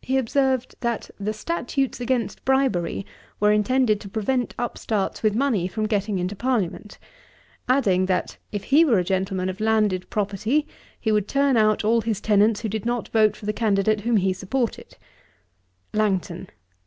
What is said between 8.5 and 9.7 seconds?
'if he were a gentleman of